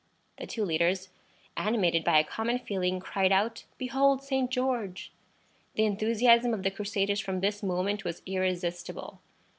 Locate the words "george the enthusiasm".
4.49-6.55